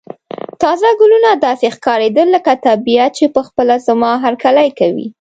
تازه 0.61 0.89
ګلونه 1.01 1.29
داسې 1.45 1.67
ښکاریدل 1.75 2.27
لکه 2.35 2.51
طبیعت 2.67 3.11
چې 3.19 3.25
په 3.35 3.41
خپله 3.47 3.75
زما 3.87 4.11
هرکلی 4.23 4.69
کوي. 4.79 5.07